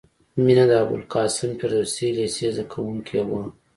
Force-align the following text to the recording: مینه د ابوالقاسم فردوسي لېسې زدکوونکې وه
مینه 0.43 0.65
د 0.69 0.71
ابوالقاسم 0.83 1.49
فردوسي 1.59 2.07
لېسې 2.17 2.47
زدکوونکې 2.55 3.19
وه 3.29 3.43